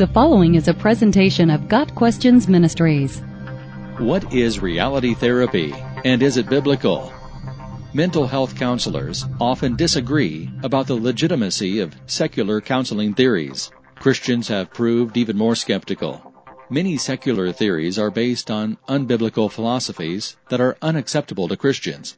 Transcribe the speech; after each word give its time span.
The 0.00 0.06
following 0.06 0.54
is 0.54 0.66
a 0.66 0.72
presentation 0.72 1.50
of 1.50 1.68
Got 1.68 1.94
Questions 1.94 2.48
Ministries. 2.48 3.20
What 3.98 4.32
is 4.32 4.58
reality 4.58 5.12
therapy 5.12 5.74
and 6.06 6.22
is 6.22 6.38
it 6.38 6.48
biblical? 6.48 7.12
Mental 7.92 8.26
health 8.26 8.56
counselors 8.56 9.26
often 9.38 9.76
disagree 9.76 10.48
about 10.62 10.86
the 10.86 10.94
legitimacy 10.94 11.80
of 11.80 11.94
secular 12.06 12.62
counseling 12.62 13.12
theories. 13.12 13.70
Christians 13.96 14.48
have 14.48 14.72
proved 14.72 15.18
even 15.18 15.36
more 15.36 15.54
skeptical. 15.54 16.32
Many 16.70 16.96
secular 16.96 17.52
theories 17.52 17.98
are 17.98 18.10
based 18.10 18.50
on 18.50 18.78
unbiblical 18.88 19.52
philosophies 19.52 20.34
that 20.48 20.62
are 20.62 20.78
unacceptable 20.80 21.46
to 21.48 21.58
Christians. 21.58 22.16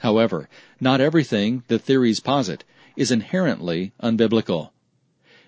However, 0.00 0.50
not 0.82 1.00
everything 1.00 1.62
the 1.68 1.78
theories 1.78 2.20
posit 2.20 2.64
is 2.94 3.10
inherently 3.10 3.94
unbiblical. 4.02 4.72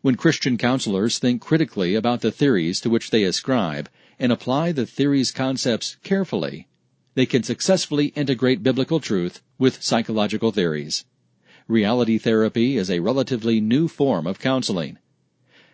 When 0.04 0.16
Christian 0.16 0.58
counselors 0.58 1.18
think 1.18 1.40
critically 1.40 1.94
about 1.94 2.20
the 2.20 2.30
theories 2.30 2.78
to 2.80 2.90
which 2.90 3.08
they 3.08 3.24
ascribe 3.24 3.88
and 4.18 4.30
apply 4.30 4.70
the 4.70 4.84
theory's 4.84 5.30
concepts 5.30 5.96
carefully, 6.02 6.68
they 7.14 7.24
can 7.24 7.42
successfully 7.42 8.09
integrate 8.09 8.62
biblical 8.62 9.00
truth 9.00 9.40
with 9.59 9.82
psychological 9.82 10.52
theories. 10.52 11.06
Reality 11.68 12.18
therapy 12.18 12.76
is 12.76 12.90
a 12.90 13.00
relatively 13.00 13.62
new 13.62 13.88
form 13.88 14.26
of 14.26 14.38
counseling. 14.38 14.98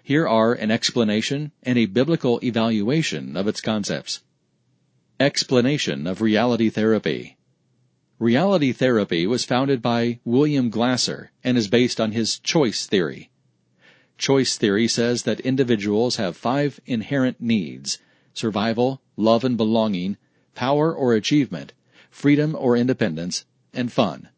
Here 0.00 0.28
are 0.28 0.52
an 0.52 0.70
explanation 0.70 1.50
and 1.64 1.76
a 1.76 1.86
biblical 1.86 2.38
evaluation 2.44 3.36
of 3.36 3.48
its 3.48 3.60
concepts. 3.60 4.20
Explanation 5.18 6.06
of 6.06 6.20
reality 6.20 6.70
therapy. 6.70 7.36
Reality 8.20 8.70
therapy 8.70 9.26
was 9.26 9.44
founded 9.44 9.82
by 9.82 10.20
William 10.24 10.70
Glasser 10.70 11.32
and 11.42 11.58
is 11.58 11.66
based 11.66 12.00
on 12.00 12.12
his 12.12 12.38
choice 12.38 12.86
theory. 12.86 13.29
Choice 14.20 14.58
theory 14.58 14.86
says 14.86 15.22
that 15.22 15.40
individuals 15.40 16.16
have 16.16 16.36
five 16.36 16.78
inherent 16.84 17.40
needs 17.40 17.96
survival, 18.34 19.00
love 19.16 19.44
and 19.44 19.56
belonging, 19.56 20.18
power 20.54 20.94
or 20.94 21.14
achievement, 21.14 21.72
freedom 22.10 22.54
or 22.54 22.76
independence, 22.76 23.46
and 23.72 23.90
fun. 23.90 24.28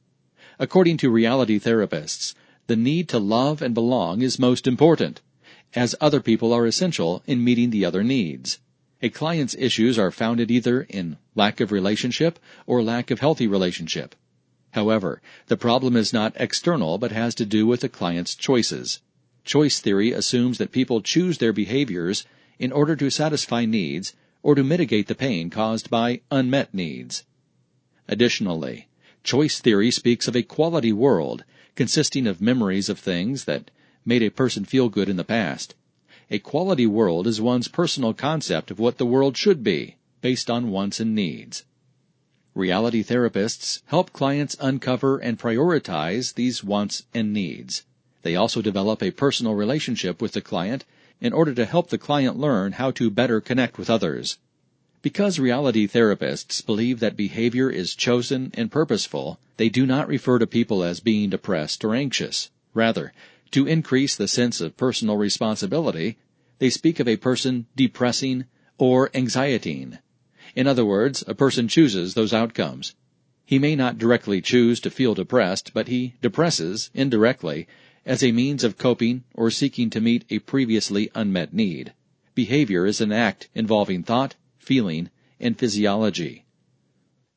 According 0.60 0.98
to 0.98 1.10
reality 1.10 1.58
therapists, 1.58 2.36
the 2.68 2.76
need 2.76 3.08
to 3.08 3.18
love 3.18 3.60
and 3.60 3.74
belong 3.74 4.22
is 4.22 4.38
most 4.38 4.68
important, 4.68 5.20
as 5.74 5.96
other 6.00 6.20
people 6.20 6.52
are 6.52 6.64
essential 6.64 7.24
in 7.26 7.42
meeting 7.42 7.70
the 7.70 7.84
other 7.84 8.04
needs. 8.04 8.60
A 9.02 9.08
client's 9.08 9.56
issues 9.58 9.98
are 9.98 10.12
founded 10.12 10.48
either 10.48 10.82
in 10.82 11.16
lack 11.34 11.60
of 11.60 11.72
relationship 11.72 12.38
or 12.68 12.84
lack 12.84 13.10
of 13.10 13.18
healthy 13.18 13.48
relationship. 13.48 14.14
However, 14.70 15.20
the 15.48 15.56
problem 15.56 15.96
is 15.96 16.12
not 16.12 16.36
external 16.36 16.98
but 16.98 17.10
has 17.10 17.34
to 17.34 17.44
do 17.44 17.66
with 17.66 17.80
the 17.80 17.88
client's 17.88 18.36
choices. 18.36 19.00
Choice 19.44 19.80
theory 19.80 20.12
assumes 20.12 20.58
that 20.58 20.72
people 20.72 21.00
choose 21.00 21.38
their 21.38 21.52
behaviors 21.52 22.24
in 22.58 22.70
order 22.70 22.94
to 22.96 23.10
satisfy 23.10 23.64
needs 23.64 24.14
or 24.42 24.54
to 24.54 24.62
mitigate 24.62 25.08
the 25.08 25.14
pain 25.14 25.50
caused 25.50 25.90
by 25.90 26.20
unmet 26.30 26.72
needs. 26.72 27.24
Additionally, 28.08 28.88
choice 29.24 29.60
theory 29.60 29.90
speaks 29.90 30.28
of 30.28 30.36
a 30.36 30.42
quality 30.42 30.92
world 30.92 31.44
consisting 31.74 32.26
of 32.26 32.40
memories 32.40 32.88
of 32.88 32.98
things 32.98 33.44
that 33.44 33.70
made 34.04 34.22
a 34.22 34.30
person 34.30 34.64
feel 34.64 34.88
good 34.88 35.08
in 35.08 35.16
the 35.16 35.24
past. 35.24 35.74
A 36.30 36.38
quality 36.38 36.86
world 36.86 37.26
is 37.26 37.40
one's 37.40 37.68
personal 37.68 38.14
concept 38.14 38.70
of 38.70 38.78
what 38.78 38.98
the 38.98 39.06
world 39.06 39.36
should 39.36 39.62
be, 39.62 39.96
based 40.20 40.50
on 40.50 40.70
wants 40.70 41.00
and 41.00 41.14
needs. 41.14 41.64
Reality 42.54 43.02
therapists 43.02 43.80
help 43.86 44.12
clients 44.12 44.56
uncover 44.60 45.18
and 45.18 45.38
prioritize 45.38 46.34
these 46.34 46.62
wants 46.62 47.04
and 47.14 47.32
needs. 47.32 47.84
They 48.22 48.36
also 48.36 48.62
develop 48.62 49.02
a 49.02 49.10
personal 49.10 49.54
relationship 49.54 50.22
with 50.22 50.32
the 50.32 50.40
client 50.40 50.84
in 51.20 51.32
order 51.32 51.54
to 51.54 51.64
help 51.64 51.90
the 51.90 51.98
client 51.98 52.38
learn 52.38 52.72
how 52.72 52.90
to 52.92 53.10
better 53.10 53.40
connect 53.40 53.78
with 53.78 53.90
others. 53.90 54.38
Because 55.02 55.40
reality 55.40 55.88
therapists 55.88 56.64
believe 56.64 57.00
that 57.00 57.16
behavior 57.16 57.68
is 57.68 57.96
chosen 57.96 58.52
and 58.54 58.70
purposeful, 58.70 59.40
they 59.56 59.68
do 59.68 59.84
not 59.84 60.06
refer 60.06 60.38
to 60.38 60.46
people 60.46 60.84
as 60.84 61.00
being 61.00 61.30
depressed 61.30 61.84
or 61.84 61.94
anxious. 61.94 62.50
Rather, 62.74 63.12
to 63.50 63.66
increase 63.66 64.14
the 64.14 64.28
sense 64.28 64.60
of 64.60 64.76
personal 64.76 65.16
responsibility, 65.16 66.18
they 66.58 66.70
speak 66.70 67.00
of 67.00 67.08
a 67.08 67.16
person 67.16 67.66
depressing 67.74 68.44
or 68.78 69.08
anxietying. 69.10 69.98
In 70.54 70.66
other 70.66 70.84
words, 70.84 71.24
a 71.26 71.34
person 71.34 71.66
chooses 71.66 72.14
those 72.14 72.32
outcomes. 72.32 72.94
He 73.44 73.58
may 73.58 73.74
not 73.74 73.98
directly 73.98 74.40
choose 74.40 74.78
to 74.80 74.90
feel 74.90 75.14
depressed, 75.14 75.72
but 75.74 75.88
he 75.88 76.14
depresses, 76.22 76.90
indirectly, 76.94 77.66
as 78.04 78.22
a 78.22 78.32
means 78.32 78.64
of 78.64 78.78
coping 78.78 79.24
or 79.34 79.50
seeking 79.50 79.90
to 79.90 80.00
meet 80.00 80.24
a 80.30 80.38
previously 80.40 81.10
unmet 81.14 81.52
need. 81.52 81.92
Behavior 82.34 82.86
is 82.86 83.00
an 83.00 83.12
act 83.12 83.48
involving 83.54 84.02
thought, 84.02 84.34
feeling, 84.58 85.10
and 85.38 85.58
physiology. 85.58 86.44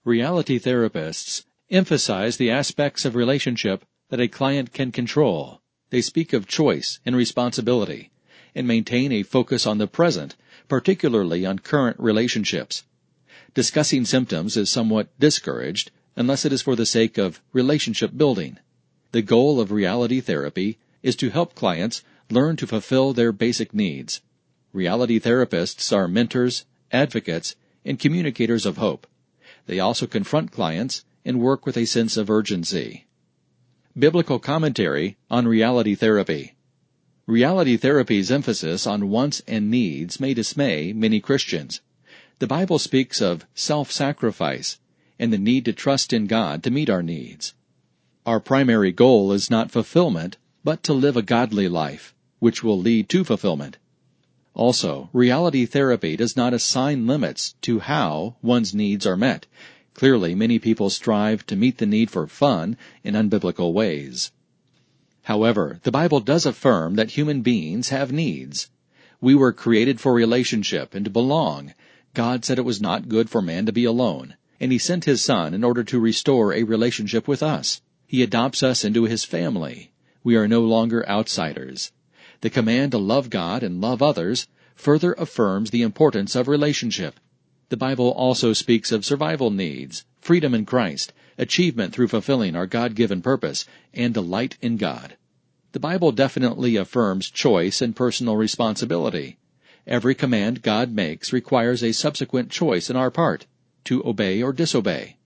Reality 0.04 0.60
therapists 0.60 1.44
emphasize 1.70 2.38
the 2.38 2.52
aspects 2.52 3.06
of 3.06 3.16
relationship 3.16 3.86
that 4.10 4.20
a 4.20 4.28
client 4.28 4.72
can 4.74 4.92
control. 4.92 5.62
They 5.90 6.02
speak 6.02 6.34
of 6.34 6.48
choice 6.48 7.00
and 7.06 7.16
responsibility 7.16 8.12
and 8.54 8.68
maintain 8.68 9.12
a 9.12 9.24
focus 9.24 9.68
on 9.68 9.78
the 9.78 9.88
present, 9.88 10.36
particularly 10.68 11.46
on 11.46 11.60
current 11.60 12.00
relationships. 12.00 12.84
Discussing 13.54 14.06
symptoms 14.06 14.58
is 14.58 14.70
somewhat 14.70 15.10
discouraged 15.20 15.92
unless 16.16 16.46
it 16.46 16.54
is 16.54 16.62
for 16.62 16.76
the 16.76 16.86
sake 16.86 17.18
of 17.18 17.42
relationship 17.52 18.12
building. 18.16 18.58
The 19.12 19.22
goal 19.22 19.60
of 19.60 19.72
reality 19.72 20.22
therapy 20.22 20.78
is 21.04 21.16
to 21.18 21.30
help 21.30 21.56
clients 21.56 22.04
learn 22.30 22.56
to 22.58 22.68
fulfill 22.68 23.14
their 23.14 23.32
basic 23.32 23.74
needs. 23.74 24.22
Reality 24.74 25.20
therapists 25.20 25.96
are 25.96 26.08
mentors, 26.08 26.66
advocates, 26.92 27.56
and 27.86 28.00
communicators 28.00 28.66
of 28.66 28.78
hope. 28.78 29.08
They 29.68 29.80
also 29.80 30.08
confront 30.08 30.52
clients 30.52 31.06
and 31.24 31.40
work 31.40 31.66
with 31.66 31.78
a 31.78 31.86
sense 31.86 32.18
of 32.18 32.30
urgency. 32.30 33.06
Biblical 33.98 34.40
commentary 34.40 35.18
on 35.30 35.48
reality 35.48 35.96
therapy. 35.96 36.56
Reality 37.28 37.78
therapy's 37.78 38.30
emphasis 38.30 38.86
on 38.86 39.10
wants 39.10 39.42
and 39.48 39.72
needs 39.72 40.20
may 40.20 40.34
dismay 40.34 40.94
many 40.94 41.20
Christians. 41.20 41.82
The 42.40 42.48
Bible 42.48 42.78
speaks 42.78 43.22
of 43.22 43.46
self-sacrifice 43.56 44.78
and 45.18 45.32
the 45.32 45.38
need 45.38 45.66
to 45.66 45.74
trust 45.74 46.12
in 46.12 46.28
God 46.28 46.62
to 46.64 46.70
meet 46.70 46.90
our 46.90 47.02
needs. 47.02 47.54
Our 48.26 48.40
primary 48.40 48.92
goal 48.92 49.32
is 49.34 49.52
not 49.52 49.70
fulfillment, 49.70 50.38
but 50.64 50.82
to 50.82 50.94
live 50.94 51.16
a 51.16 51.22
godly 51.22 51.70
life, 51.70 52.16
which 52.40 52.64
will 52.64 52.80
lead 52.80 53.08
to 53.10 53.24
fulfillment. 53.24 53.78
Also, 54.56 55.12
reality 55.14 55.68
therapy 55.68 56.16
does 56.16 56.36
not 56.36 56.52
assign 56.52 57.06
limits 57.06 57.54
to 57.62 57.78
how 57.78 58.36
one's 58.42 58.74
needs 58.74 59.06
are 59.06 59.16
met. 59.16 59.46
Clearly, 59.94 60.34
many 60.34 60.58
people 60.58 60.90
strive 60.90 61.46
to 61.46 61.56
meet 61.56 61.78
the 61.78 61.86
need 61.86 62.10
for 62.10 62.26
fun 62.26 62.78
in 63.04 63.14
unbiblical 63.14 63.74
ways. 63.74 64.32
However, 65.22 65.80
the 65.84 65.92
Bible 65.92 66.20
does 66.20 66.48
affirm 66.48 66.96
that 66.96 67.12
human 67.12 67.42
beings 67.44 67.90
have 67.90 68.12
needs. 68.12 68.72
We 69.22 69.36
were 69.36 69.54
created 69.54 70.00
for 70.02 70.16
relationship 70.16 70.96
and 70.96 71.06
to 71.06 71.12
belong. 71.12 71.76
God 72.16 72.44
said 72.44 72.58
it 72.58 72.66
was 72.66 72.82
not 72.82 73.08
good 73.08 73.30
for 73.30 73.44
man 73.44 73.68
to 73.68 73.72
be 73.72 73.86
alone, 73.86 74.36
and 74.60 74.72
He 74.72 74.80
sent 74.80 75.06
His 75.06 75.24
Son 75.24 75.54
in 75.54 75.64
order 75.64 75.84
to 75.84 76.00
restore 76.00 76.54
a 76.54 76.64
relationship 76.64 77.28
with 77.28 77.44
us. 77.44 77.82
He 78.16 78.24
adopts 78.24 78.64
us 78.64 78.86
into 78.86 79.04
His 79.04 79.26
family. 79.26 79.92
We 80.24 80.38
are 80.38 80.48
no 80.48 80.62
longer 80.62 81.06
outsiders. 81.06 81.92
The 82.40 82.50
command 82.50 82.94
to 82.94 82.98
love 82.98 83.30
God 83.30 83.62
and 83.62 83.82
love 83.82 84.02
others 84.02 84.48
further 84.74 85.12
affirms 85.18 85.70
the 85.70 85.82
importance 85.82 86.34
of 86.34 86.48
relationship. 86.48 87.20
The 87.68 87.76
Bible 87.76 88.12
also 88.12 88.54
speaks 88.54 88.94
of 88.94 89.04
survival 89.04 89.52
needs, 89.52 90.06
freedom 90.22 90.54
in 90.54 90.66
Christ, 90.66 91.12
achievement 91.38 91.92
through 91.92 92.08
fulfilling 92.08 92.56
our 92.56 92.66
God-given 92.66 93.22
purpose, 93.22 93.66
and 93.94 94.14
delight 94.14 94.58
in 94.62 94.78
God. 94.78 95.18
The 95.74 95.82
Bible 95.82 96.14
definitely 96.14 96.78
affirms 96.78 97.30
choice 97.30 97.82
and 97.82 97.98
personal 97.98 98.38
responsibility. 98.38 99.40
Every 99.86 100.16
command 100.16 100.62
God 100.62 100.94
makes 100.94 101.34
requires 101.34 101.84
a 101.84 101.92
subsequent 101.92 102.50
choice 102.50 102.90
on 102.90 102.96
our 102.96 103.12
part, 103.12 103.46
to 103.84 104.08
obey 104.08 104.42
or 104.42 104.54
disobey. 104.54 105.18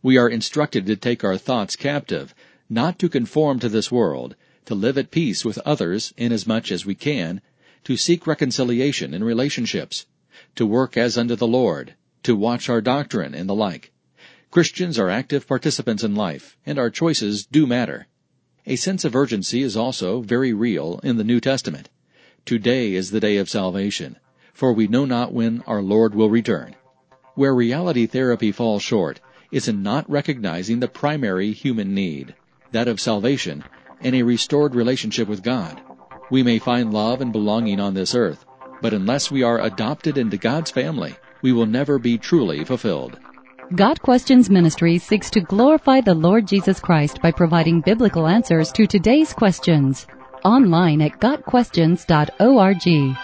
We 0.00 0.16
are 0.16 0.28
instructed 0.28 0.86
to 0.86 0.94
take 0.94 1.24
our 1.24 1.36
thoughts 1.36 1.74
captive, 1.74 2.32
not 2.70 3.00
to 3.00 3.08
conform 3.08 3.58
to 3.58 3.68
this 3.68 3.90
world, 3.90 4.36
to 4.66 4.76
live 4.76 4.96
at 4.96 5.10
peace 5.10 5.44
with 5.44 5.58
others 5.66 6.14
inasmuch 6.16 6.36
as 6.36 6.46
much 6.46 6.72
as 6.72 6.86
we 6.86 6.94
can, 6.94 7.40
to 7.82 7.96
seek 7.96 8.24
reconciliation 8.24 9.12
in 9.12 9.24
relationships, 9.24 10.06
to 10.54 10.64
work 10.66 10.96
as 10.96 11.18
unto 11.18 11.34
the 11.34 11.48
Lord, 11.48 11.94
to 12.22 12.36
watch 12.36 12.68
our 12.68 12.80
doctrine 12.80 13.34
and 13.34 13.48
the 13.48 13.56
like. 13.56 13.90
Christians 14.52 15.00
are 15.00 15.10
active 15.10 15.48
participants 15.48 16.04
in 16.04 16.14
life, 16.14 16.56
and 16.64 16.78
our 16.78 16.90
choices 16.90 17.44
do 17.44 17.66
matter. 17.66 18.06
A 18.66 18.76
sense 18.76 19.04
of 19.04 19.16
urgency 19.16 19.62
is 19.62 19.76
also 19.76 20.20
very 20.20 20.52
real 20.52 21.00
in 21.02 21.16
the 21.16 21.24
New 21.24 21.40
Testament. 21.40 21.88
Today 22.44 22.94
is 22.94 23.10
the 23.10 23.20
day 23.20 23.36
of 23.38 23.50
salvation, 23.50 24.16
for 24.52 24.72
we 24.72 24.86
know 24.86 25.04
not 25.04 25.32
when 25.32 25.62
our 25.66 25.82
Lord 25.82 26.14
will 26.14 26.30
return. 26.30 26.76
Where 27.34 27.54
reality 27.54 28.06
therapy 28.06 28.52
falls 28.52 28.82
short 28.82 29.20
is 29.50 29.68
in 29.68 29.82
not 29.82 30.08
recognizing 30.10 30.80
the 30.80 30.88
primary 30.88 31.52
human 31.52 31.94
need, 31.94 32.34
that 32.72 32.88
of 32.88 33.00
salvation 33.00 33.64
and 34.00 34.14
a 34.14 34.22
restored 34.22 34.74
relationship 34.74 35.28
with 35.28 35.42
God. 35.42 35.80
We 36.30 36.42
may 36.42 36.58
find 36.58 36.92
love 36.92 37.20
and 37.20 37.32
belonging 37.32 37.80
on 37.80 37.94
this 37.94 38.14
earth, 38.14 38.44
But 38.80 38.94
unless 38.94 39.30
we 39.30 39.42
are 39.42 39.60
adopted 39.60 40.18
into 40.18 40.36
God's 40.36 40.70
family, 40.70 41.16
we 41.42 41.52
will 41.52 41.66
never 41.66 41.98
be 41.98 42.16
truly 42.18 42.64
fulfilled. 42.64 43.18
Got 43.74 44.00
Questions 44.00 44.48
Ministry 44.48 44.98
seeks 44.98 45.30
to 45.30 45.40
glorify 45.40 46.00
the 46.00 46.14
Lord 46.14 46.46
Jesus 46.46 46.80
Christ 46.80 47.20
by 47.20 47.32
providing 47.32 47.80
biblical 47.80 48.26
answers 48.26 48.72
to 48.72 48.86
today's 48.86 49.32
questions. 49.32 50.06
Online 50.44 51.02
at 51.02 51.20
GotQuestions.org. 51.20 53.18